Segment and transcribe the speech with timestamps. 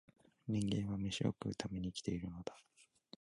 [0.47, 2.57] 人間は、めしを食うために生きているのだ